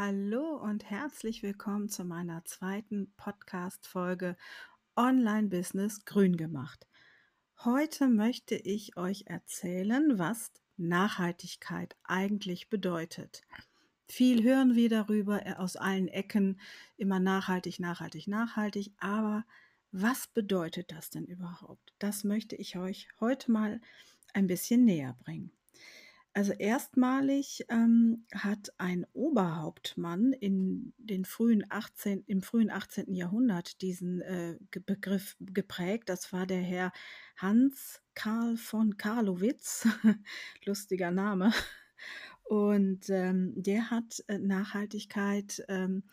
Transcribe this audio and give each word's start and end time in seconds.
Hallo 0.00 0.54
und 0.54 0.88
herzlich 0.88 1.42
willkommen 1.42 1.88
zu 1.88 2.04
meiner 2.04 2.44
zweiten 2.44 3.12
Podcast-Folge 3.16 4.36
Online 4.94 5.48
Business 5.48 6.04
grün 6.04 6.36
gemacht. 6.36 6.86
Heute 7.64 8.06
möchte 8.06 8.54
ich 8.54 8.96
euch 8.96 9.24
erzählen, 9.26 10.16
was 10.16 10.52
Nachhaltigkeit 10.76 11.96
eigentlich 12.04 12.68
bedeutet. 12.68 13.42
Viel 14.06 14.44
hören 14.44 14.76
wir 14.76 14.88
darüber 14.88 15.44
äh, 15.44 15.54
aus 15.54 15.74
allen 15.74 16.06
Ecken, 16.06 16.60
immer 16.96 17.18
nachhaltig, 17.18 17.80
nachhaltig, 17.80 18.28
nachhaltig, 18.28 18.92
aber 18.98 19.44
was 19.90 20.28
bedeutet 20.28 20.92
das 20.92 21.10
denn 21.10 21.24
überhaupt? 21.24 21.92
Das 21.98 22.22
möchte 22.22 22.54
ich 22.54 22.76
euch 22.76 23.08
heute 23.18 23.50
mal 23.50 23.80
ein 24.32 24.46
bisschen 24.46 24.84
näher 24.84 25.16
bringen. 25.24 25.50
Also 26.38 26.52
erstmalig 26.52 27.66
ähm, 27.68 28.24
hat 28.32 28.72
ein 28.78 29.04
Oberhauptmann 29.12 30.32
in 30.32 30.92
den 30.96 31.24
frühen 31.24 31.64
18, 31.68 32.22
im 32.28 32.42
frühen 32.42 32.70
18. 32.70 33.12
Jahrhundert 33.12 33.82
diesen 33.82 34.20
äh, 34.20 34.56
Begriff 34.70 35.34
geprägt. 35.40 36.08
Das 36.08 36.32
war 36.32 36.46
der 36.46 36.60
Herr 36.60 36.92
Hans 37.38 38.00
Karl 38.14 38.56
von 38.56 38.96
Karlowitz, 38.96 39.88
lustiger 40.64 41.10
Name. 41.10 41.52
Und 42.44 43.10
ähm, 43.10 43.52
der 43.56 43.90
hat 43.90 44.22
äh, 44.28 44.38
Nachhaltigkeit 44.38 45.64
ähm, 45.66 46.04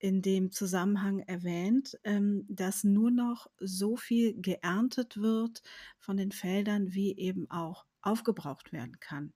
in 0.00 0.22
dem 0.22 0.50
Zusammenhang 0.50 1.20
erwähnt, 1.20 1.96
ähm, 2.02 2.44
dass 2.48 2.82
nur 2.82 3.12
noch 3.12 3.46
so 3.60 3.96
viel 3.96 4.34
geerntet 4.42 5.18
wird 5.18 5.62
von 6.00 6.16
den 6.16 6.32
Feldern, 6.32 6.94
wie 6.94 7.16
eben 7.16 7.48
auch 7.48 7.86
aufgebraucht 8.02 8.72
werden 8.72 8.98
kann. 8.98 9.32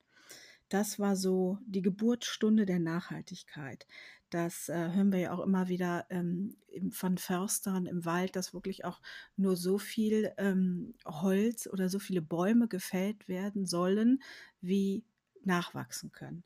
Das 0.73 0.99
war 0.99 1.17
so 1.17 1.59
die 1.67 1.83
Geburtsstunde 1.83 2.65
der 2.65 2.79
Nachhaltigkeit. 2.79 3.87
Das 4.31 4.71
äh, 4.71 4.91
hören 4.95 5.13
wir 5.13 5.19
ja 5.19 5.35
auch 5.35 5.45
immer 5.45 5.69
wieder 5.69 6.07
ähm, 6.09 6.57
von 6.93 7.19
Förstern 7.19 7.85
im 7.85 8.07
Wald, 8.07 8.37
dass 8.37 8.55
wirklich 8.55 8.87
auch 8.87 9.03
nur 9.37 9.55
so 9.57 9.77
viel 9.77 10.33
ähm, 10.39 10.95
Holz 11.05 11.67
oder 11.67 11.91
so 11.91 11.99
viele 11.99 12.23
Bäume 12.23 12.69
gefällt 12.69 13.29
werden 13.29 13.67
sollen, 13.67 14.23
wie 14.63 15.05
nachwachsen 15.45 16.11
können. 16.11 16.43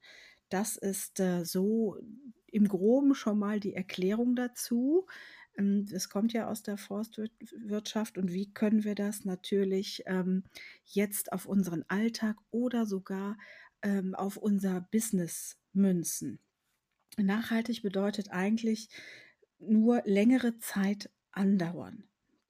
Das 0.49 0.77
ist 0.77 1.21
äh, 1.21 1.45
so 1.45 1.97
im 2.49 2.67
groben 2.67 3.15
schon 3.15 3.39
mal 3.39 3.61
die 3.61 3.75
Erklärung 3.75 4.35
dazu. 4.35 5.07
Ähm, 5.57 5.87
es 5.93 6.09
kommt 6.09 6.33
ja 6.33 6.49
aus 6.49 6.65
der 6.65 6.79
Forstwirtschaft 6.79 8.19
und 8.19 8.33
wie 8.33 8.53
können 8.53 8.83
wir 8.83 8.97
das 8.97 9.25
natürlich 9.25 10.03
ähm, 10.07 10.43
jetzt 10.85 11.33
auf 11.33 11.47
unseren 11.47 11.85
Alltag 11.87 12.37
oder 12.51 12.87
sogar 12.87 13.37
ähm, 13.83 14.15
auf 14.15 14.37
unser 14.37 14.83
Business 14.91 15.59
münzen. 15.73 16.39
Nachhaltig 17.17 17.83
bedeutet 17.83 18.31
eigentlich 18.31 18.89
nur 19.59 20.03
längere 20.05 20.59
Zeit 20.59 21.11
andauern. 21.33 22.05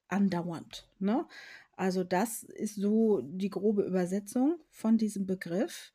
Andauernd. 0.07 0.89
Ne? 0.99 1.27
Also 1.73 2.03
das 2.03 2.43
ist 2.43 2.75
so 2.75 3.21
die 3.21 3.49
grobe 3.49 3.83
Übersetzung 3.83 4.59
von 4.69 4.97
diesem 4.97 5.25
Begriff. 5.25 5.93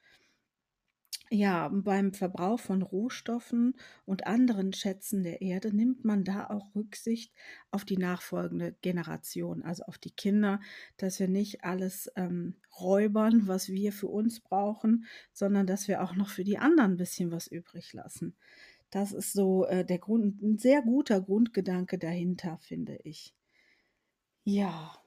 Ja, 1.31 1.69
beim 1.69 2.13
Verbrauch 2.13 2.61
von 2.61 2.83
Rohstoffen 2.83 3.75
und 4.05 4.27
anderen 4.27 4.73
Schätzen 4.73 5.23
der 5.23 5.41
Erde 5.41 5.75
nimmt 5.75 6.05
man 6.05 6.25
da 6.25 6.47
auch 6.49 6.75
Rücksicht 6.75 7.33
auf 7.71 7.85
die 7.85 7.97
nachfolgende 7.97 8.77
Generation, 8.83 9.63
also 9.63 9.85
auf 9.85 9.99
die 9.99 10.11
Kinder, 10.11 10.61
dass 10.99 11.19
wir 11.21 11.29
nicht 11.29 11.65
alles 11.65 12.11
ähm, 12.17 12.57
räubern, 12.79 13.47
was 13.49 13.69
wir 13.71 13.93
für 13.93 14.09
uns 14.09 14.41
brauchen, 14.41 15.07
sondern 15.33 15.67
dass 15.67 15.89
wir 15.89 16.03
auch 16.03 16.15
noch 16.15 16.29
für 16.29 16.45
die 16.45 16.59
anderen 16.59 16.93
ein 16.93 16.97
bisschen 16.99 17.31
was 17.31 17.47
übrig 17.47 17.93
lassen. 17.95 18.37
Das 18.91 19.13
ist 19.13 19.33
so 19.33 19.65
äh, 19.67 19.85
der 19.87 19.99
Grund, 19.99 20.43
ein 20.43 20.59
sehr 20.59 20.83
guter 20.83 21.21
Grundgedanke 21.23 21.99
dahinter, 21.99 22.59
finde 22.59 22.99
ich. 23.05 23.35
Ja. 24.45 25.02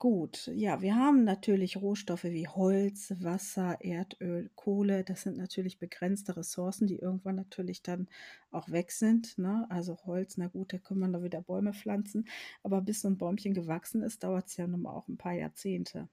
Gut, 0.00 0.50
ja, 0.54 0.80
wir 0.80 0.96
haben 0.96 1.24
natürlich 1.24 1.76
Rohstoffe 1.76 2.24
wie 2.24 2.48
Holz, 2.48 3.12
Wasser, 3.20 3.76
Erdöl, 3.84 4.50
Kohle. 4.54 5.04
Das 5.04 5.20
sind 5.20 5.36
natürlich 5.36 5.78
begrenzte 5.78 6.38
Ressourcen, 6.38 6.86
die 6.86 6.96
irgendwann 6.96 7.36
natürlich 7.36 7.82
dann 7.82 8.08
auch 8.50 8.70
weg 8.70 8.92
sind. 8.92 9.36
Ne? 9.36 9.66
Also 9.68 9.98
Holz, 10.06 10.38
na 10.38 10.46
gut, 10.46 10.72
da 10.72 10.78
können 10.78 11.00
wir 11.00 11.08
noch 11.08 11.22
wieder 11.22 11.42
Bäume 11.42 11.74
pflanzen. 11.74 12.26
Aber 12.62 12.80
bis 12.80 13.02
so 13.02 13.08
ein 13.08 13.18
Bäumchen 13.18 13.52
gewachsen 13.52 14.02
ist, 14.02 14.24
dauert 14.24 14.46
es 14.48 14.56
ja 14.56 14.66
nun 14.66 14.80
mal 14.80 14.94
auch 14.94 15.06
ein 15.06 15.18
paar 15.18 15.34
Jahrzehnte. 15.34 16.08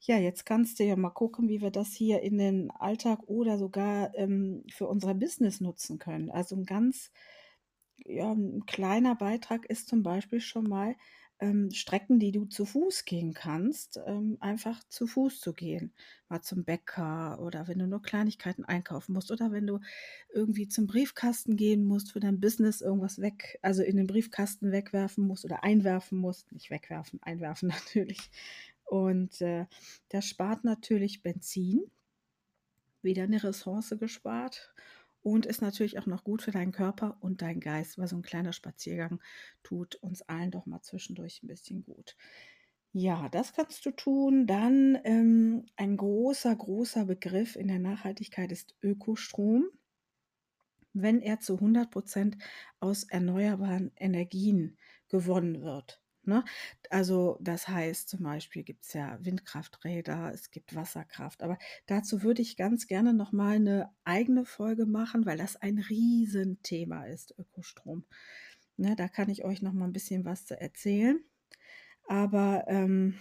Ja, 0.00 0.18
jetzt 0.18 0.44
kannst 0.44 0.80
du 0.80 0.84
ja 0.84 0.96
mal 0.96 1.10
gucken, 1.10 1.48
wie 1.48 1.60
wir 1.60 1.70
das 1.70 1.92
hier 1.92 2.22
in 2.22 2.38
den 2.38 2.72
Alltag 2.72 3.20
oder 3.28 3.56
sogar 3.56 4.16
ähm, 4.16 4.64
für 4.68 4.88
unser 4.88 5.14
Business 5.14 5.60
nutzen 5.60 6.00
können. 6.00 6.28
Also 6.28 6.56
ein 6.56 6.64
ganz 6.64 7.12
ja, 8.04 8.32
ein 8.32 8.66
kleiner 8.66 9.14
Beitrag 9.14 9.64
ist 9.66 9.88
zum 9.88 10.02
Beispiel 10.02 10.40
schon 10.40 10.68
mal, 10.68 10.96
ähm, 11.38 11.70
Strecken, 11.70 12.18
die 12.18 12.32
du 12.32 12.46
zu 12.46 12.64
Fuß 12.64 13.04
gehen 13.04 13.34
kannst, 13.34 14.00
ähm, 14.06 14.38
einfach 14.40 14.82
zu 14.88 15.06
Fuß 15.06 15.40
zu 15.40 15.52
gehen. 15.52 15.92
Mal 16.28 16.42
zum 16.42 16.64
Bäcker 16.64 17.38
oder 17.40 17.68
wenn 17.68 17.78
du 17.78 17.86
nur 17.86 18.02
Kleinigkeiten 18.02 18.64
einkaufen 18.64 19.12
musst 19.12 19.30
oder 19.30 19.52
wenn 19.52 19.66
du 19.66 19.80
irgendwie 20.32 20.68
zum 20.68 20.86
Briefkasten 20.86 21.56
gehen 21.56 21.84
musst 21.84 22.12
für 22.12 22.20
dein 22.20 22.40
Business 22.40 22.80
irgendwas 22.80 23.20
weg, 23.20 23.58
also 23.62 23.82
in 23.82 23.96
den 23.96 24.06
Briefkasten 24.06 24.72
wegwerfen 24.72 25.26
musst 25.26 25.44
oder 25.44 25.62
einwerfen 25.62 26.18
musst. 26.18 26.52
Nicht 26.52 26.70
wegwerfen, 26.70 27.22
einwerfen 27.22 27.68
natürlich. 27.70 28.30
Und 28.84 29.40
äh, 29.40 29.66
das 30.08 30.26
spart 30.26 30.64
natürlich 30.64 31.22
Benzin. 31.22 31.82
Wieder 33.02 33.24
eine 33.24 33.42
Ressource 33.42 33.94
gespart 34.00 34.72
und 35.26 35.44
ist 35.44 35.60
natürlich 35.60 35.98
auch 35.98 36.06
noch 36.06 36.22
gut 36.22 36.40
für 36.40 36.52
deinen 36.52 36.70
Körper 36.70 37.16
und 37.18 37.42
deinen 37.42 37.58
Geist, 37.58 37.98
weil 37.98 38.06
so 38.06 38.14
ein 38.14 38.22
kleiner 38.22 38.52
Spaziergang 38.52 39.20
tut 39.64 39.96
uns 39.96 40.22
allen 40.22 40.52
doch 40.52 40.66
mal 40.66 40.82
zwischendurch 40.82 41.42
ein 41.42 41.48
bisschen 41.48 41.82
gut. 41.82 42.16
Ja, 42.92 43.28
das 43.30 43.52
kannst 43.52 43.84
du 43.84 43.90
tun. 43.90 44.46
Dann 44.46 44.96
ähm, 45.02 45.66
ein 45.74 45.96
großer, 45.96 46.54
großer 46.54 47.06
Begriff 47.06 47.56
in 47.56 47.66
der 47.66 47.80
Nachhaltigkeit 47.80 48.52
ist 48.52 48.76
Ökostrom. 48.84 49.64
Wenn 50.92 51.20
er 51.20 51.40
zu 51.40 51.54
100 51.54 51.90
Prozent 51.90 52.36
aus 52.78 53.02
erneuerbaren 53.02 53.90
Energien 53.96 54.78
gewonnen 55.08 55.60
wird. 55.60 56.00
Ne? 56.26 56.44
Also 56.90 57.38
das 57.40 57.68
heißt 57.68 58.08
zum 58.08 58.22
Beispiel 58.22 58.62
gibt 58.62 58.84
es 58.84 58.92
ja 58.92 59.18
Windkrafträder, 59.20 60.32
es 60.32 60.50
gibt 60.50 60.74
Wasserkraft, 60.74 61.42
aber 61.42 61.58
dazu 61.86 62.22
würde 62.22 62.42
ich 62.42 62.56
ganz 62.56 62.86
gerne 62.86 63.14
nochmal 63.14 63.56
eine 63.56 63.90
eigene 64.04 64.44
Folge 64.44 64.86
machen, 64.86 65.26
weil 65.26 65.38
das 65.38 65.56
ein 65.56 65.78
Riesenthema 65.78 67.04
ist, 67.06 67.34
Ökostrom. 67.38 68.04
Ne, 68.76 68.94
da 68.96 69.08
kann 69.08 69.30
ich 69.30 69.44
euch 69.44 69.62
noch 69.62 69.72
mal 69.72 69.86
ein 69.86 69.92
bisschen 69.92 70.24
was 70.24 70.46
zu 70.46 70.60
erzählen. 70.60 71.20
Aber 72.08 72.64
ähm, 72.68 73.14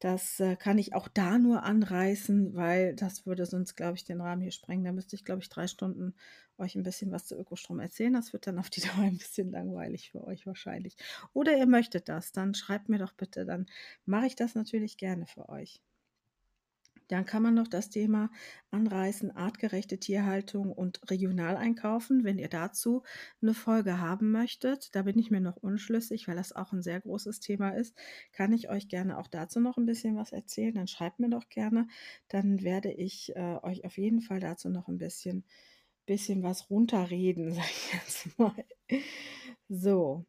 das 0.00 0.40
äh, 0.40 0.56
kann 0.56 0.78
ich 0.78 0.94
auch 0.94 1.08
da 1.08 1.38
nur 1.38 1.62
anreißen, 1.64 2.54
weil 2.54 2.94
das 2.94 3.26
würde 3.26 3.46
sonst, 3.46 3.74
glaube 3.76 3.96
ich, 3.96 4.04
den 4.04 4.20
Rahmen 4.20 4.42
hier 4.42 4.52
sprengen. 4.52 4.84
Da 4.84 4.92
müsste 4.92 5.16
ich, 5.16 5.24
glaube 5.24 5.42
ich, 5.42 5.48
drei 5.48 5.66
Stunden 5.66 6.14
euch 6.58 6.74
ein 6.76 6.82
bisschen 6.82 7.10
was 7.12 7.26
zu 7.26 7.36
Ökostrom 7.36 7.80
erzählen. 7.80 8.12
Das 8.12 8.32
wird 8.32 8.46
dann 8.46 8.58
auf 8.58 8.70
die 8.70 8.80
Dauer 8.82 9.04
ein 9.04 9.18
bisschen 9.18 9.50
langweilig 9.50 10.10
für 10.10 10.24
euch 10.24 10.46
wahrscheinlich. 10.46 10.96
Oder 11.32 11.56
ihr 11.56 11.66
möchtet 11.66 12.08
das, 12.08 12.32
dann 12.32 12.54
schreibt 12.54 12.88
mir 12.88 12.98
doch 12.98 13.12
bitte, 13.12 13.44
dann 13.44 13.66
mache 14.06 14.26
ich 14.26 14.36
das 14.36 14.54
natürlich 14.54 14.96
gerne 14.98 15.26
für 15.26 15.48
euch. 15.48 15.82
Dann 17.08 17.26
kann 17.26 17.42
man 17.42 17.54
noch 17.54 17.68
das 17.68 17.90
Thema 17.90 18.30
anreißen, 18.70 19.34
artgerechte 19.34 19.98
Tierhaltung 19.98 20.72
und 20.72 21.00
regional 21.10 21.56
einkaufen. 21.56 22.24
Wenn 22.24 22.38
ihr 22.38 22.48
dazu 22.48 23.02
eine 23.42 23.54
Folge 23.54 23.98
haben 23.98 24.30
möchtet, 24.30 24.94
da 24.94 25.02
bin 25.02 25.18
ich 25.18 25.30
mir 25.30 25.40
noch 25.40 25.56
unschlüssig, 25.56 26.28
weil 26.28 26.36
das 26.36 26.54
auch 26.54 26.72
ein 26.72 26.82
sehr 26.82 27.00
großes 27.00 27.40
Thema 27.40 27.70
ist, 27.70 27.96
kann 28.32 28.52
ich 28.52 28.68
euch 28.68 28.88
gerne 28.88 29.18
auch 29.18 29.26
dazu 29.26 29.60
noch 29.60 29.78
ein 29.78 29.86
bisschen 29.86 30.16
was 30.16 30.32
erzählen. 30.32 30.74
Dann 30.74 30.86
schreibt 30.86 31.18
mir 31.18 31.30
doch 31.30 31.48
gerne. 31.48 31.88
Dann 32.28 32.62
werde 32.62 32.92
ich 32.92 33.34
äh, 33.36 33.58
euch 33.62 33.84
auf 33.84 33.98
jeden 33.98 34.20
Fall 34.20 34.40
dazu 34.40 34.68
noch 34.68 34.88
ein 34.88 34.98
bisschen, 34.98 35.44
bisschen 36.06 36.42
was 36.42 36.70
runterreden, 36.70 37.52
sage 37.54 37.68
ich 37.68 37.92
jetzt 37.94 38.38
mal. 38.38 38.64
So, 39.68 40.26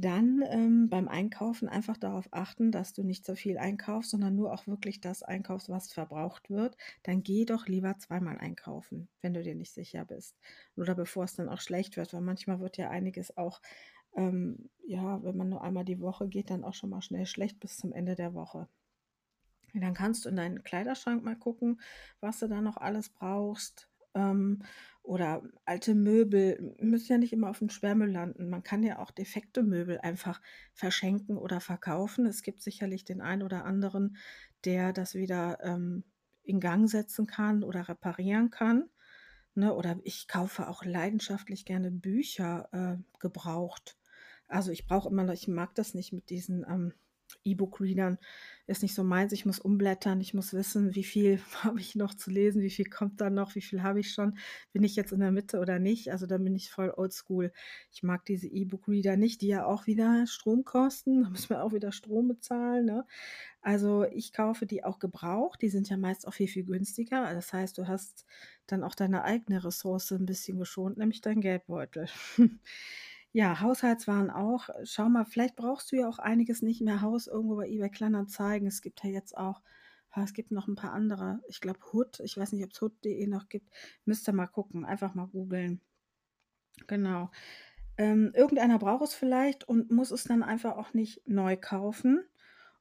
dann 0.00 0.44
ähm, 0.48 0.88
beim 0.88 1.08
Einkaufen 1.08 1.68
einfach 1.68 1.96
darauf 1.96 2.28
achten, 2.30 2.70
dass 2.70 2.92
du 2.92 3.02
nicht 3.02 3.26
so 3.26 3.34
viel 3.34 3.58
einkaufst, 3.58 4.10
sondern 4.10 4.36
nur 4.36 4.52
auch 4.52 4.68
wirklich 4.68 5.00
das 5.00 5.24
einkaufst, 5.24 5.68
was 5.68 5.92
verbraucht 5.92 6.50
wird. 6.50 6.76
Dann 7.02 7.24
geh 7.24 7.44
doch 7.44 7.66
lieber 7.66 7.98
zweimal 7.98 8.38
einkaufen, 8.38 9.08
wenn 9.22 9.34
du 9.34 9.42
dir 9.42 9.56
nicht 9.56 9.72
sicher 9.72 10.04
bist. 10.04 10.36
Oder 10.76 10.94
bevor 10.94 11.24
es 11.24 11.34
dann 11.34 11.48
auch 11.48 11.60
schlecht 11.60 11.96
wird, 11.96 12.12
weil 12.14 12.20
manchmal 12.20 12.60
wird 12.60 12.76
ja 12.76 12.90
einiges 12.90 13.36
auch, 13.36 13.60
ähm, 14.14 14.70
ja, 14.86 15.20
wenn 15.24 15.36
man 15.36 15.48
nur 15.48 15.62
einmal 15.64 15.84
die 15.84 16.00
Woche 16.00 16.28
geht, 16.28 16.50
dann 16.50 16.62
auch 16.64 16.74
schon 16.74 16.90
mal 16.90 17.02
schnell 17.02 17.26
schlecht 17.26 17.58
bis 17.58 17.76
zum 17.76 17.92
Ende 17.92 18.14
der 18.14 18.34
Woche. 18.34 18.68
dann 19.74 19.94
kannst 19.94 20.24
du 20.24 20.28
in 20.28 20.36
deinen 20.36 20.62
Kleiderschrank 20.62 21.24
mal 21.24 21.36
gucken, 21.36 21.80
was 22.20 22.38
du 22.38 22.46
da 22.48 22.60
noch 22.60 22.76
alles 22.76 23.10
brauchst. 23.10 23.88
Ähm, 24.18 24.62
oder 25.02 25.42
alte 25.64 25.94
Möbel 25.94 26.76
müssen 26.80 27.12
ja 27.12 27.18
nicht 27.18 27.32
immer 27.32 27.48
auf 27.48 27.60
dem 27.60 27.70
Sperrmüll 27.70 28.10
landen. 28.10 28.50
Man 28.50 28.62
kann 28.62 28.82
ja 28.82 28.98
auch 28.98 29.10
defekte 29.10 29.62
Möbel 29.62 29.98
einfach 29.98 30.42
verschenken 30.74 31.38
oder 31.38 31.60
verkaufen. 31.60 32.26
Es 32.26 32.42
gibt 32.42 32.60
sicherlich 32.60 33.06
den 33.06 33.22
einen 33.22 33.42
oder 33.42 33.64
anderen, 33.64 34.18
der 34.66 34.92
das 34.92 35.14
wieder 35.14 35.60
ähm, 35.62 36.04
in 36.42 36.60
Gang 36.60 36.90
setzen 36.90 37.26
kann 37.26 37.64
oder 37.64 37.88
reparieren 37.88 38.50
kann. 38.50 38.90
Ne? 39.54 39.72
Oder 39.72 39.98
ich 40.04 40.28
kaufe 40.28 40.68
auch 40.68 40.84
leidenschaftlich 40.84 41.64
gerne 41.64 41.90
Bücher 41.90 42.68
äh, 42.72 43.02
gebraucht. 43.18 43.96
Also 44.46 44.72
ich 44.72 44.86
brauche 44.86 45.08
immer 45.08 45.24
noch, 45.24 45.32
ich 45.34 45.48
mag 45.48 45.74
das 45.74 45.94
nicht 45.94 46.12
mit 46.12 46.28
diesen 46.28 46.66
ähm, 46.68 46.92
E-Book-Readern. 47.44 48.18
Ist 48.66 48.82
nicht 48.82 48.94
so 48.94 49.02
meins. 49.02 49.32
Ich 49.32 49.46
muss 49.46 49.58
umblättern, 49.58 50.20
ich 50.20 50.34
muss 50.34 50.52
wissen, 50.52 50.94
wie 50.94 51.04
viel 51.04 51.40
habe 51.64 51.80
ich 51.80 51.94
noch 51.94 52.14
zu 52.14 52.30
lesen, 52.30 52.62
wie 52.62 52.70
viel 52.70 52.84
kommt 52.84 53.20
da 53.20 53.30
noch, 53.30 53.54
wie 53.54 53.62
viel 53.62 53.82
habe 53.82 54.00
ich 54.00 54.12
schon, 54.12 54.38
bin 54.72 54.84
ich 54.84 54.96
jetzt 54.96 55.12
in 55.12 55.20
der 55.20 55.32
Mitte 55.32 55.58
oder 55.58 55.78
nicht. 55.78 56.10
Also 56.12 56.26
da 56.26 56.38
bin 56.38 56.54
ich 56.54 56.70
voll 56.70 56.92
oldschool. 56.96 57.52
Ich 57.92 58.02
mag 58.02 58.24
diese 58.26 58.46
E-Book-Reader 58.46 59.16
nicht, 59.16 59.40
die 59.40 59.48
ja 59.48 59.64
auch 59.64 59.86
wieder 59.86 60.26
Strom 60.26 60.64
kosten. 60.64 61.22
Da 61.22 61.30
müssen 61.30 61.50
wir 61.50 61.64
auch 61.64 61.72
wieder 61.72 61.92
Strom 61.92 62.28
bezahlen. 62.28 62.84
Ne? 62.84 63.06
Also 63.60 64.04
ich 64.04 64.32
kaufe 64.32 64.66
die 64.66 64.84
auch 64.84 64.98
gebraucht. 64.98 65.62
Die 65.62 65.68
sind 65.68 65.88
ja 65.88 65.96
meist 65.96 66.26
auch 66.26 66.34
viel, 66.34 66.48
viel 66.48 66.64
günstiger. 66.64 67.34
Das 67.34 67.52
heißt, 67.52 67.78
du 67.78 67.88
hast 67.88 68.26
dann 68.66 68.84
auch 68.84 68.94
deine 68.94 69.24
eigene 69.24 69.64
Ressource 69.64 70.12
ein 70.12 70.26
bisschen 70.26 70.58
geschont, 70.58 70.98
nämlich 70.98 71.20
dein 71.20 71.40
Geldbeutel. 71.40 72.06
Ja, 73.32 73.60
Haushaltswaren 73.60 74.30
auch. 74.30 74.68
Schau 74.84 75.08
mal, 75.08 75.24
vielleicht 75.24 75.56
brauchst 75.56 75.92
du 75.92 75.96
ja 75.96 76.08
auch 76.08 76.18
einiges 76.18 76.62
nicht 76.62 76.80
mehr 76.80 77.02
Haus 77.02 77.26
irgendwo 77.26 77.56
bei 77.56 77.68
eBay 77.68 77.90
Kleinanzeigen. 77.90 78.66
Es 78.66 78.80
gibt 78.80 79.04
ja 79.04 79.10
jetzt 79.10 79.36
auch 79.36 79.62
ah, 80.10 80.24
es 80.24 80.32
gibt 80.32 80.50
noch 80.50 80.68
ein 80.68 80.74
paar 80.74 80.92
andere. 80.92 81.40
Ich 81.48 81.60
glaube 81.60 81.80
Hood, 81.92 82.20
ich 82.20 82.36
weiß 82.36 82.52
nicht, 82.52 82.64
ob 82.64 82.72
es 82.72 82.80
hood.de 82.80 83.26
noch 83.26 83.48
gibt. 83.48 83.70
Müsst 84.04 84.28
ihr 84.28 84.32
mal 84.32 84.46
gucken, 84.46 84.84
einfach 84.84 85.14
mal 85.14 85.26
googeln. 85.26 85.80
Genau. 86.86 87.30
Ähm, 87.96 88.32
irgendeiner 88.34 88.78
braucht 88.78 89.04
es 89.04 89.14
vielleicht 89.14 89.68
und 89.68 89.90
muss 89.90 90.10
es 90.10 90.24
dann 90.24 90.42
einfach 90.42 90.76
auch 90.76 90.94
nicht 90.94 91.26
neu 91.26 91.56
kaufen. 91.56 92.24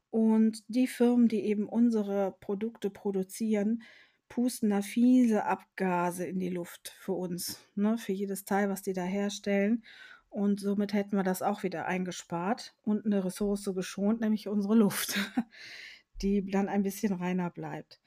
Und 0.09 0.63
die 0.67 0.87
Firmen, 0.87 1.27
die 1.27 1.41
eben 1.45 1.67
unsere 1.67 2.35
Produkte 2.39 2.89
produzieren, 2.89 3.83
pusten 4.29 4.69
da 4.69 4.81
fiese 4.81 5.45
Abgase 5.45 6.25
in 6.25 6.39
die 6.39 6.49
Luft 6.49 6.95
für 6.99 7.13
uns, 7.13 7.59
ne? 7.75 7.97
Für 7.97 8.11
jedes 8.11 8.45
Teil, 8.45 8.69
was 8.69 8.81
die 8.81 8.93
da 8.93 9.03
herstellen. 9.03 9.83
Und 10.29 10.59
somit 10.59 10.93
hätten 10.93 11.15
wir 11.15 11.23
das 11.23 11.41
auch 11.41 11.63
wieder 11.63 11.85
eingespart 11.85 12.75
und 12.83 13.05
eine 13.05 13.23
Ressource 13.23 13.71
geschont, 13.73 14.21
nämlich 14.21 14.47
unsere 14.47 14.75
Luft, 14.75 15.17
die 16.21 16.49
dann 16.49 16.69
ein 16.69 16.83
bisschen 16.83 17.13
reiner 17.13 17.49
bleibt. 17.49 17.99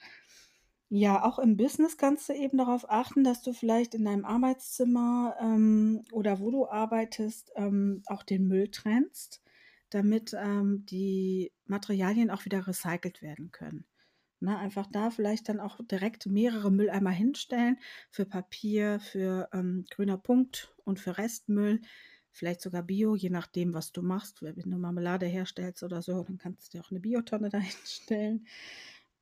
Ja, 0.93 1.25
auch 1.25 1.38
im 1.38 1.56
Business 1.56 1.96
kannst 1.96 2.28
du 2.28 2.32
eben 2.32 2.58
darauf 2.58 2.90
achten, 2.90 3.22
dass 3.22 3.43
du 3.43 3.52
vielleicht 3.52 3.94
in 3.94 4.05
deinem 4.05 4.25
Arbeitszimmer 4.25 5.37
ähm, 5.40 6.02
oder 6.11 6.40
wo 6.40 6.50
du 6.50 6.69
arbeitest 6.69 7.52
ähm, 7.55 8.02
auch 8.06 8.25
den 8.25 8.49
Müll 8.49 8.72
trennst, 8.72 9.40
damit 9.90 10.34
ähm, 10.37 10.84
die 10.87 11.52
Materialien 11.67 12.28
auch 12.31 12.44
wieder 12.44 12.67
recycelt 12.67 13.22
werden 13.22 13.52
können. 13.52 13.84
Na, 14.40 14.58
einfach 14.58 14.88
da 14.90 15.11
vielleicht 15.11 15.49
dann 15.49 15.61
auch 15.61 15.78
direkt 15.88 16.26
mehrere 16.26 16.72
Mülleimer 16.72 17.11
hinstellen 17.11 17.78
für 18.11 18.25
Papier, 18.25 18.99
für 18.99 19.49
ähm, 19.52 19.84
grüner 19.90 20.17
Punkt 20.17 20.75
und 20.84 20.99
für 20.99 21.19
Restmüll, 21.19 21.82
vielleicht 22.32 22.61
sogar 22.61 22.82
Bio, 22.82 23.17
je 23.17 23.31
nachdem, 23.31 23.75
was 23.75 23.93
du 23.93 24.03
machst. 24.03 24.43
Wenn 24.43 24.71
du 24.71 24.79
Marmelade 24.79 25.27
herstellst 25.27 25.82
oder 25.82 26.03
so, 26.03 26.23
dann 26.25 26.38
kannst 26.38 26.67
du 26.67 26.79
dir 26.79 26.85
auch 26.85 26.91
eine 26.91 27.00
Biotonne 27.00 27.49
dahinstellen. 27.50 28.47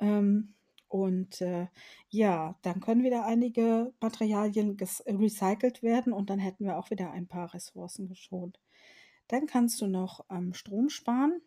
Ähm, 0.00 0.54
und 0.88 1.42
äh, 1.42 1.66
ja, 2.08 2.58
dann 2.62 2.80
können 2.80 3.04
wieder 3.04 3.26
einige 3.26 3.92
Materialien 4.00 4.76
recycelt 5.06 5.82
werden 5.82 6.12
und 6.14 6.30
dann 6.30 6.38
hätten 6.38 6.64
wir 6.64 6.78
auch 6.78 6.90
wieder 6.90 7.10
ein 7.10 7.26
paar 7.26 7.52
Ressourcen 7.52 8.08
geschont. 8.08 8.58
Dann 9.28 9.46
kannst 9.46 9.80
du 9.82 9.86
noch 9.86 10.24
ähm, 10.30 10.54
Strom 10.54 10.88
sparen, 10.88 11.42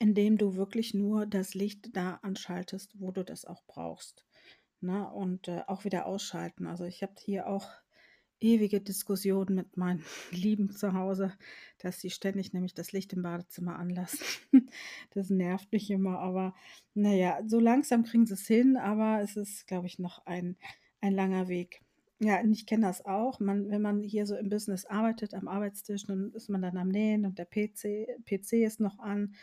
indem 0.00 0.38
du 0.38 0.56
wirklich 0.56 0.92
nur 0.92 1.26
das 1.26 1.54
Licht 1.54 1.96
da 1.96 2.18
anschaltest, 2.22 2.98
wo 2.98 3.12
du 3.12 3.24
das 3.24 3.44
auch 3.44 3.62
brauchst. 3.66 4.26
Na, 4.80 5.02
ne? 5.02 5.12
und 5.12 5.48
äh, 5.48 5.62
auch 5.68 5.84
wieder 5.84 6.06
ausschalten. 6.06 6.66
Also 6.66 6.84
ich 6.84 7.02
habe 7.02 7.14
hier 7.18 7.46
auch 7.46 7.68
ewige 8.40 8.80
Diskussion 8.80 9.54
mit 9.54 9.76
meinen 9.76 10.04
Lieben 10.30 10.70
zu 10.70 10.92
Hause, 10.92 11.32
dass 11.78 12.00
sie 12.00 12.10
ständig 12.10 12.52
nämlich 12.52 12.74
das 12.74 12.92
Licht 12.92 13.12
im 13.12 13.22
Badezimmer 13.22 13.78
anlassen. 13.78 14.20
Das 15.10 15.30
nervt 15.30 15.72
mich 15.72 15.90
immer, 15.90 16.18
aber 16.18 16.54
naja, 16.94 17.40
so 17.46 17.58
langsam 17.58 18.04
kriegen 18.04 18.26
sie 18.26 18.34
es 18.34 18.46
hin, 18.46 18.76
aber 18.76 19.20
es 19.22 19.36
ist, 19.36 19.66
glaube 19.66 19.86
ich, 19.86 19.98
noch 19.98 20.26
ein, 20.26 20.56
ein 21.00 21.14
langer 21.14 21.48
Weg. 21.48 21.80
Ja, 22.18 22.40
und 22.40 22.52
ich 22.52 22.66
kenne 22.66 22.86
das 22.86 23.04
auch. 23.04 23.40
Man, 23.40 23.70
wenn 23.70 23.82
man 23.82 24.02
hier 24.02 24.26
so 24.26 24.36
im 24.36 24.48
Business 24.48 24.86
arbeitet, 24.86 25.34
am 25.34 25.48
Arbeitstisch, 25.48 26.04
dann 26.06 26.32
ist 26.32 26.48
man 26.48 26.62
dann 26.62 26.76
am 26.76 26.88
Nähen 26.88 27.26
und 27.26 27.38
der 27.38 27.46
PC, 27.46 28.06
PC 28.24 28.64
ist 28.64 28.80
noch 28.80 28.98
an. 28.98 29.34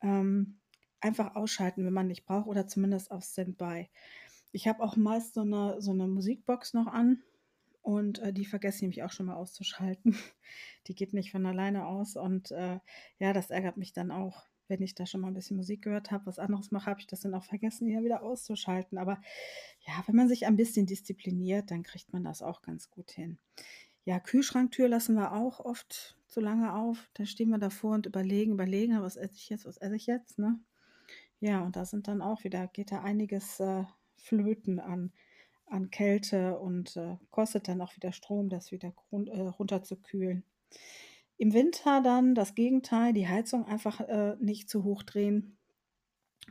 Ähm, 0.00 0.58
einfach 1.00 1.36
ausschalten, 1.36 1.84
wenn 1.84 1.92
man 1.92 2.08
nicht 2.08 2.24
braucht 2.26 2.48
oder 2.48 2.66
zumindest 2.66 3.10
auf 3.10 3.24
Standby. 3.24 3.88
Ich 4.52 4.66
habe 4.66 4.82
auch 4.82 4.96
meist 4.96 5.34
so 5.34 5.42
eine, 5.42 5.80
so 5.80 5.92
eine 5.92 6.08
Musikbox 6.08 6.74
noch 6.74 6.86
an, 6.86 7.22
und 7.88 8.18
äh, 8.18 8.34
die 8.34 8.44
vergesse 8.44 8.76
ich 8.76 8.82
nämlich 8.82 9.02
auch 9.02 9.12
schon 9.12 9.24
mal 9.24 9.36
auszuschalten. 9.36 10.14
Die 10.88 10.94
geht 10.94 11.14
nicht 11.14 11.30
von 11.30 11.46
alleine 11.46 11.86
aus. 11.86 12.16
Und 12.16 12.50
äh, 12.50 12.80
ja, 13.18 13.32
das 13.32 13.48
ärgert 13.48 13.78
mich 13.78 13.94
dann 13.94 14.10
auch, 14.10 14.44
wenn 14.66 14.82
ich 14.82 14.94
da 14.94 15.06
schon 15.06 15.22
mal 15.22 15.28
ein 15.28 15.34
bisschen 15.34 15.56
Musik 15.56 15.80
gehört 15.80 16.10
habe, 16.10 16.26
was 16.26 16.38
anderes 16.38 16.70
mache, 16.70 16.90
habe 16.90 17.00
ich 17.00 17.06
das 17.06 17.20
dann 17.20 17.32
auch 17.32 17.44
vergessen, 17.44 17.86
die 17.86 17.96
wieder 18.04 18.22
auszuschalten. 18.22 18.98
Aber 18.98 19.22
ja, 19.86 20.04
wenn 20.04 20.16
man 20.16 20.28
sich 20.28 20.46
ein 20.46 20.56
bisschen 20.56 20.84
diszipliniert, 20.84 21.70
dann 21.70 21.82
kriegt 21.82 22.12
man 22.12 22.24
das 22.24 22.42
auch 22.42 22.60
ganz 22.60 22.90
gut 22.90 23.10
hin. 23.10 23.38
Ja, 24.04 24.20
Kühlschranktür 24.20 24.88
lassen 24.88 25.14
wir 25.14 25.32
auch 25.32 25.58
oft 25.58 26.18
zu 26.26 26.40
lange 26.40 26.74
auf. 26.74 27.08
Da 27.14 27.24
stehen 27.24 27.48
wir 27.48 27.58
davor 27.58 27.94
und 27.94 28.04
überlegen, 28.04 28.52
überlegen, 28.52 29.00
was 29.00 29.16
esse 29.16 29.36
ich 29.36 29.48
jetzt, 29.48 29.64
was 29.64 29.78
esse 29.78 29.96
ich 29.96 30.04
jetzt, 30.04 30.38
ne? 30.38 30.60
Ja, 31.40 31.62
und 31.62 31.74
da 31.74 31.86
sind 31.86 32.06
dann 32.06 32.20
auch 32.20 32.44
wieder, 32.44 32.66
geht 32.66 32.92
da 32.92 33.00
einiges 33.00 33.60
äh, 33.60 33.84
flöten 34.18 34.78
an 34.78 35.10
an 35.70 35.90
Kälte 35.90 36.58
und 36.58 36.96
äh, 36.96 37.16
kostet 37.30 37.68
dann 37.68 37.80
auch 37.80 37.94
wieder 37.96 38.12
Strom, 38.12 38.48
das 38.48 38.72
wieder 38.72 38.92
äh, 39.10 39.40
runterzukühlen. 39.40 40.44
Im 41.36 41.52
Winter 41.52 42.02
dann 42.02 42.34
das 42.34 42.54
Gegenteil, 42.54 43.12
die 43.12 43.28
Heizung 43.28 43.64
einfach 43.66 44.00
äh, 44.00 44.36
nicht 44.40 44.68
zu 44.68 44.82
hoch 44.84 45.02
drehen. 45.02 45.56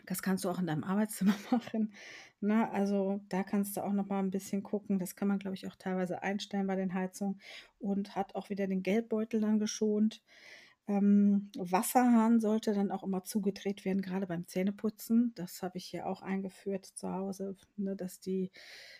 Das 0.05 0.21
kannst 0.21 0.45
du 0.45 0.49
auch 0.49 0.59
in 0.59 0.67
deinem 0.67 0.83
Arbeitszimmer 0.83 1.35
machen. 1.51 1.93
Na, 2.39 2.65
ne? 2.65 2.71
also 2.71 3.19
da 3.29 3.43
kannst 3.43 3.75
du 3.75 3.83
auch 3.83 3.93
noch 3.93 4.07
mal 4.07 4.19
ein 4.19 4.31
bisschen 4.31 4.63
gucken. 4.63 4.99
Das 4.99 5.15
kann 5.15 5.27
man, 5.27 5.39
glaube 5.39 5.55
ich, 5.55 5.67
auch 5.67 5.75
teilweise 5.75 6.21
einstellen 6.21 6.67
bei 6.67 6.75
den 6.75 6.93
Heizungen 6.93 7.41
und 7.79 8.15
hat 8.15 8.35
auch 8.35 8.49
wieder 8.49 8.67
den 8.67 8.83
Geldbeutel 8.83 9.41
dann 9.41 9.59
geschont. 9.59 10.21
Ähm, 10.87 11.51
Wasserhahn 11.57 12.39
sollte 12.39 12.73
dann 12.73 12.91
auch 12.91 13.03
immer 13.03 13.23
zugedreht 13.25 13.83
werden, 13.83 14.01
gerade 14.01 14.25
beim 14.25 14.47
Zähneputzen. 14.47 15.33
Das 15.35 15.61
habe 15.61 15.77
ich 15.77 15.85
hier 15.85 16.07
auch 16.07 16.21
eingeführt 16.21 16.85
zu 16.85 17.11
Hause, 17.11 17.57
ne, 17.75 17.95
dass 17.95 18.21
die, 18.21 18.51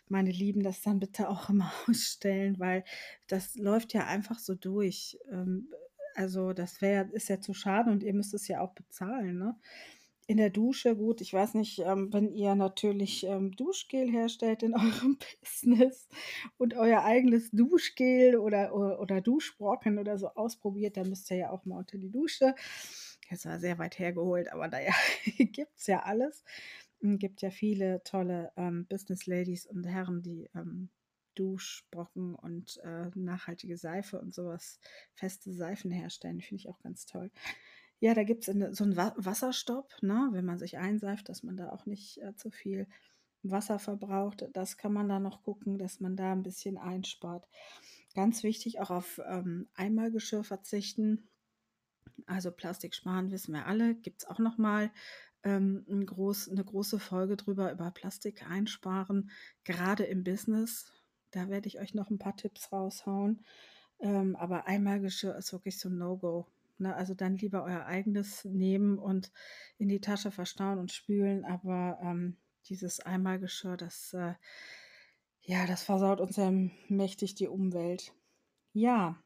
meine 0.10 0.32
Lieben, 0.32 0.64
das 0.64 0.82
dann 0.82 1.00
bitte 1.00 1.30
auch 1.30 1.50
immer 1.50 1.72
ausstellen, 1.88 2.60
weil 2.60 2.84
das 3.28 3.56
läuft 3.56 3.94
ja 3.94 4.06
einfach 4.06 4.40
so 4.40 4.54
durch. 4.54 5.18
Ähm, 5.32 5.70
also 6.16 6.52
das 6.52 6.82
wäre, 6.82 7.08
ist 7.12 7.30
ja 7.30 7.40
zu 7.40 7.54
schade 7.54 7.92
und 7.92 8.04
ihr 8.04 8.14
müsst 8.14 8.34
es 8.34 8.48
ja 8.48 8.60
auch 8.62 8.74
bezahlen. 8.74 9.38
Ne? 9.38 9.56
In 10.28 10.38
der 10.38 10.50
Dusche, 10.50 10.96
gut, 10.98 11.22
ich 11.22 11.32
weiß 11.34 11.54
nicht, 11.54 11.80
ähm, 11.80 12.12
wenn 12.12 12.34
ihr 12.34 12.54
natürlich 12.54 13.26
ähm, 13.26 13.56
Duschgel 13.56 14.12
herstellt 14.12 14.62
in 14.62 14.74
eurem 14.76 15.18
Business 15.42 16.10
und 16.58 16.76
euer 16.76 17.04
eigenes 17.04 17.50
Duschgel 17.52 18.36
oder, 18.38 18.76
oder, 18.76 19.00
oder 19.00 19.22
Duschbrocken 19.22 19.98
oder 19.98 20.18
so 20.18 20.28
ausprobiert, 20.28 20.98
dann 20.98 21.10
müsst 21.10 21.32
ihr 21.32 21.38
ja 21.38 21.50
auch 21.52 21.66
mal 21.66 21.78
unter 21.78 21.98
die 21.98 22.12
Dusche. 22.12 22.56
Jetzt 23.30 23.46
war 23.46 23.60
sehr 23.60 23.78
weit 23.78 24.00
hergeholt, 24.00 24.52
aber 24.52 24.68
naja, 24.68 24.94
gibt 25.38 25.78
es 25.78 25.88
ja 25.88 26.04
alles. 26.04 26.44
Es 27.00 27.20
gibt 27.20 27.42
ja 27.42 27.50
viele 27.50 28.04
tolle 28.04 28.52
ähm, 28.58 28.86
Business 28.88 29.28
Ladies 29.28 29.66
und 29.66 29.86
Herren, 29.86 30.24
die 30.24 30.50
ähm, 30.56 30.90
Duschbrocken 31.36 32.36
und 32.36 32.78
äh, 32.84 33.12
nachhaltige 33.16 33.78
Seife 33.78 34.20
und 34.20 34.34
sowas, 34.34 34.80
feste 35.14 35.54
Seifen 35.54 35.92
herstellen. 35.92 36.42
Finde 36.42 36.64
ich 36.64 36.70
auch 36.70 36.80
ganz 36.80 37.06
toll. 37.06 37.32
Ja, 38.00 38.14
da 38.14 38.24
gibt 38.24 38.48
es 38.48 38.78
so 38.78 38.84
einen 38.84 38.96
Wa 38.96 39.14
Wasserstopp, 39.18 39.92
ne, 40.02 40.30
wenn 40.32 40.46
man 40.46 40.60
sich 40.60 40.78
einseift, 40.78 41.30
dass 41.30 41.44
man 41.44 41.58
da 41.58 41.70
auch 41.72 41.86
nicht 41.86 42.20
äh, 42.22 42.36
zu 42.36 42.52
viel 42.52 42.88
Wasser 43.44 43.80
verbraucht. 43.80 44.48
Das 44.54 44.78
kann 44.78 44.94
man 44.94 45.10
da 45.10 45.20
noch 45.20 45.44
gucken, 45.44 45.78
dass 45.78 46.00
man 46.00 46.16
da 46.16 46.32
ein 46.32 46.44
bisschen 46.44 46.78
einspart. 46.78 47.48
Ganz 48.14 48.44
wichtig, 48.44 48.80
auch 48.80 48.92
auf 48.92 49.22
ähm, 49.26 49.68
Einmalgeschirr 49.76 50.44
verzichten. 50.44 51.28
Also 52.26 52.52
Plastik 52.52 52.96
sparen, 52.96 53.32
wissen 53.32 53.54
wir 53.54 53.66
alle. 53.66 53.96
Gibt 53.96 54.24
es 54.24 54.28
auch 54.28 54.40
noch 54.40 54.58
mal 54.58 54.92
ähm, 55.44 55.86
ein 55.90 56.06
groß, 56.06 56.50
eine 56.50 56.64
große 56.64 57.00
Folge 57.00 57.38
drüber, 57.38 57.72
über 57.72 57.92
Plastik 57.92 58.50
einsparen, 58.50 59.30
gerade 59.64 60.04
im 60.04 60.24
Business. 60.24 60.92
Da 61.32 61.50
werde 61.50 61.68
ich 61.68 61.80
euch 61.80 61.94
noch 61.94 62.10
ein 62.10 62.20
paar 62.20 62.36
Tipps 62.36 62.72
raushauen. 62.72 63.46
Ähm, 64.00 64.36
aber 64.36 64.68
Einmalgeschirr 64.68 65.36
ist 65.36 65.54
wirklich 65.54 65.80
so 65.80 65.90
ein 65.90 65.98
No-Go. 65.98 66.48
Ne? 66.80 66.96
Also 66.96 67.14
dann 67.14 67.38
lieber 67.38 67.64
euer 67.64 67.86
eigenes 67.86 68.46
nehmen 68.46 68.98
und 69.00 69.32
in 69.78 69.90
die 69.90 70.02
Tasche 70.02 70.32
verstauen 70.32 70.80
und 70.80 70.92
spülen. 70.92 71.46
Aber 71.46 72.00
ähm, 72.02 72.38
dieses 72.66 73.00
Einmalgeschirr, 73.00 73.78
das, 73.78 74.14
äh, 74.14 74.34
ja, 75.42 75.66
das 75.66 75.84
versaut 75.84 76.20
uns 76.20 76.36
ja 76.36 76.52
mächtig 76.90 77.36
die 77.36 77.48
Umwelt. 77.48 78.14
Ja, 78.74 79.18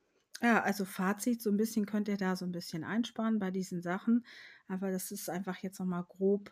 ja, 0.42 0.64
also 0.64 0.86
Fazit, 0.86 1.42
so 1.42 1.52
ein 1.52 1.58
bisschen 1.58 1.86
könnt 1.86 2.08
ihr 2.08 2.18
da 2.18 2.36
so 2.36 2.46
ein 2.46 2.52
bisschen 2.52 2.84
einsparen 2.84 3.38
bei 3.38 3.52
diesen 3.52 3.82
Sachen. 3.82 4.26
Aber 4.68 4.92
das 4.92 5.12
ist 5.12 5.30
einfach 5.30 5.58
jetzt 5.58 5.80
nochmal 5.80 6.04
grob, 6.08 6.52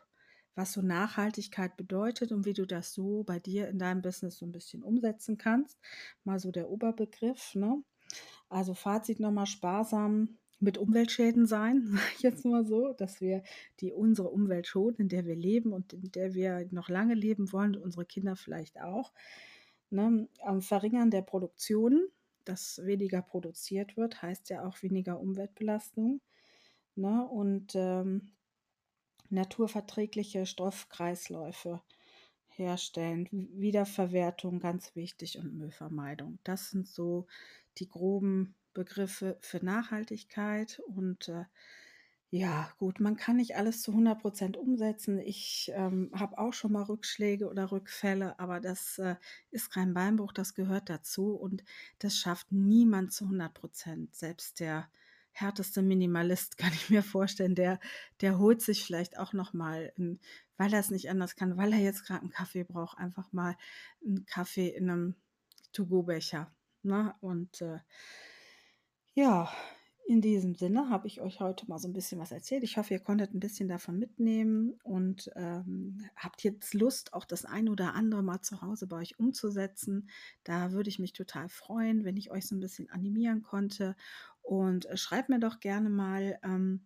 was 0.54 0.74
so 0.74 0.82
Nachhaltigkeit 0.82 1.76
bedeutet 1.76 2.32
und 2.32 2.46
wie 2.46 2.54
du 2.54 2.68
das 2.68 2.94
so 2.94 3.24
bei 3.24 3.40
dir 3.40 3.68
in 3.68 3.80
deinem 3.80 4.02
Business 4.02 4.38
so 4.38 4.46
ein 4.46 4.52
bisschen 4.52 4.84
umsetzen 4.84 5.38
kannst. 5.38 5.80
Mal 6.24 6.40
so 6.40 6.52
der 6.52 6.70
Oberbegriff, 6.70 7.56
ne? 7.56 7.84
Also 8.50 8.74
Fazit 8.74 9.20
nochmal 9.20 9.46
sparsam 9.46 10.38
mit 10.60 10.78
Umweltschäden 10.78 11.46
sein, 11.46 12.00
jetzt 12.20 12.46
mal 12.46 12.66
so, 12.66 12.94
dass 12.94 13.22
wir 13.22 13.44
die 13.80 13.94
unsere 13.94 14.30
Umwelt 14.30 14.68
schonen, 14.68 14.98
in 14.98 15.10
der 15.10 15.26
wir 15.26 15.36
leben 15.36 15.74
und 15.74 15.94
in 15.94 16.12
der 16.12 16.34
wir 16.34 16.68
noch 16.72 16.90
lange 16.90 17.14
leben 17.14 17.52
wollen, 17.52 17.76
unsere 17.76 18.06
Kinder 18.06 18.36
vielleicht 18.36 18.82
auch. 18.82 19.14
Ne? 19.90 20.28
Am 20.42 20.62
Verringern 20.62 21.12
der 21.12 21.22
Produktion, 21.22 22.08
dass 22.46 22.82
weniger 22.84 23.22
produziert 23.22 23.98
wird, 23.98 24.22
heißt 24.22 24.50
ja 24.50 24.66
auch 24.66 24.82
weniger 24.84 25.20
Umweltbelastung. 25.20 26.22
Ne? 26.96 27.28
Und 27.28 27.74
ähm, 27.76 28.32
naturverträgliche 29.30 30.46
Stoffkreisläufe 30.46 31.82
herstellen. 32.50 33.30
Wiederverwertung 33.32 34.60
ganz 34.60 34.96
wichtig 34.96 35.38
und 35.38 35.56
Müllvermeidung. 35.56 36.40
Das 36.44 36.70
sind 36.70 36.88
so 36.88 37.28
die 37.78 37.88
groben 37.88 38.56
Begriffe 38.74 39.38
für 39.42 39.64
Nachhaltigkeit 39.64 40.82
und 40.88 41.30
äh, 41.30 41.46
ja, 42.32 42.72
gut, 42.78 43.00
man 43.00 43.18
kann 43.18 43.38
nicht 43.38 43.56
alles 43.56 43.82
zu 43.82 43.90
100 43.92 44.22
Prozent 44.22 44.56
umsetzen. 44.56 45.18
Ich 45.18 45.72
ähm, 45.74 46.12
habe 46.14 46.38
auch 46.38 46.54
schon 46.54 46.72
mal 46.74 46.84
Rückschläge 46.84 47.50
oder 47.50 47.72
Rückfälle, 47.72 48.40
aber 48.40 48.60
das 48.60 49.00
äh, 49.00 49.16
ist 49.50 49.72
kein 49.72 49.96
Beinbruch, 49.96 50.32
das 50.32 50.54
gehört 50.54 50.90
dazu 50.90 51.34
und 51.34 51.64
das 51.98 52.18
schafft 52.18 52.52
niemand 52.52 53.14
zu 53.14 53.24
100 53.24 53.52
Prozent. 53.52 54.16
Selbst 54.16 54.60
der 54.60 54.92
härteste 55.32 55.82
Minimalist, 55.82 56.58
kann 56.60 56.72
ich 56.74 56.92
mir 56.92 57.02
vorstellen, 57.02 57.56
der, 57.56 57.80
der 58.22 58.38
holt 58.38 58.62
sich 58.62 58.84
vielleicht 58.84 59.18
auch 59.18 59.34
noch 59.34 59.54
mal, 59.54 59.92
in, 59.96 60.20
weil 60.58 60.72
er 60.72 60.82
es 60.82 60.92
nicht 60.92 61.10
anders 61.10 61.36
kann, 61.36 61.58
weil 61.58 61.74
er 61.74 61.80
jetzt 61.80 62.06
gerade 62.06 62.22
einen 62.22 62.30
Kaffee 62.30 62.64
braucht, 62.64 63.00
einfach 63.00 63.32
mal 63.34 63.56
einen 64.06 64.28
Kaffee 64.28 64.68
in 64.68 64.90
einem 64.90 65.16
To-Go-Becher. 65.74 66.54
Ne? 66.84 67.16
Und 67.22 67.62
äh, 67.62 67.80
ja, 69.20 69.52
in 70.08 70.22
diesem 70.22 70.56
Sinne 70.56 70.90
habe 70.90 71.06
ich 71.08 71.20
euch 71.20 71.42
heute 71.42 71.68
mal 71.68 71.78
so 71.78 71.90
ein 71.90 71.94
bisschen 71.94 72.20
was 72.20 72.32
erzählt. 72.32 72.64
Ich 72.64 72.78
hoffe, 72.78 72.94
ihr 72.94 73.02
konntet 73.02 73.34
ein 73.34 73.42
bisschen 73.42 73.68
davon 73.68 74.00
mitnehmen 74.00 74.80
und 74.82 75.30
ähm, 75.36 75.98
habt 76.16 76.42
jetzt 76.42 76.74
Lust, 76.74 77.14
auch 77.14 77.26
das 77.26 77.44
ein 77.44 77.68
oder 77.68 77.96
andere 77.96 78.24
mal 78.24 78.42
zu 78.42 78.62
Hause 78.62 78.88
bei 78.88 78.96
euch 78.96 79.20
umzusetzen. 79.20 80.10
Da 80.46 80.72
würde 80.72 80.90
ich 80.90 81.00
mich 81.00 81.12
total 81.12 81.50
freuen, 81.50 82.06
wenn 82.06 82.16
ich 82.16 82.32
euch 82.32 82.48
so 82.48 82.56
ein 82.56 82.62
bisschen 82.62 82.90
animieren 82.90 83.44
konnte. 83.44 83.98
Und 84.42 84.86
äh, 84.86 84.96
schreibt 84.96 85.28
mir 85.28 85.40
doch 85.40 85.60
gerne 85.60 85.90
mal, 85.90 86.40
ähm, 86.42 86.86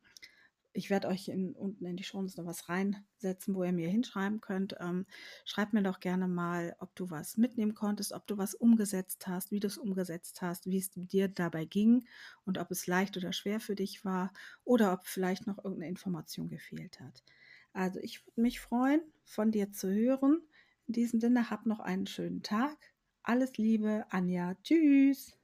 ich 0.74 0.90
werde 0.90 1.08
euch 1.08 1.28
in, 1.28 1.54
unten 1.54 1.86
in 1.86 1.96
die 1.96 2.04
Show 2.04 2.22
noch 2.22 2.46
was 2.46 2.68
reinsetzen, 2.68 3.56
wo 3.56 3.64
ihr 3.64 3.72
mir 3.72 3.90
hinschreiben 3.90 4.42
könnt. 4.42 4.76
Ähm, 4.80 5.06
schreibt 5.46 5.74
mir 5.74 5.84
doch 5.84 6.00
gerne 6.00 6.28
mal, 6.28 6.76
ob 6.80 6.96
du 6.96 7.10
was 7.10 7.38
mitnehmen 7.38 7.76
konntest, 7.76 8.12
ob 8.12 8.28
du 8.28 8.38
was 8.38 8.56
umgesetzt 8.56 9.28
hast, 9.28 9.52
wie 9.52 9.60
du 9.60 9.68
es 9.68 9.78
umgesetzt 9.78 10.42
hast, 10.42 10.66
wie 10.66 10.78
es 10.78 10.92
dir 10.94 11.28
dabei 11.28 11.66
ging 11.66 12.06
und 12.46 12.58
ob 12.58 12.72
es 12.72 12.88
leicht 12.88 13.16
oder 13.18 13.34
schwer 13.34 13.60
für 13.60 13.76
dich 13.76 14.04
war 14.04 14.34
oder 14.64 14.94
ob 14.94 15.06
vielleicht 15.06 15.48
noch 15.48 15.58
irgendeine 15.58 15.90
Information 15.90 16.50
gefehlt 16.50 17.00
hat. 17.00 17.24
Also 17.72 18.00
ich 18.00 18.26
würde 18.26 18.42
mich 18.42 18.60
freuen, 18.60 19.02
von 19.26 19.52
dir 19.52 19.72
zu 19.72 19.90
hören. 19.90 20.42
In 20.88 20.94
diesem 20.94 21.20
Sinne, 21.20 21.50
hab 21.50 21.66
noch 21.66 21.80
einen 21.80 22.08
schönen 22.08 22.44
Tag. 22.44 22.78
Alles 23.22 23.58
Liebe, 23.58 24.06
Anja. 24.10 24.56
Tschüss. 24.64 25.38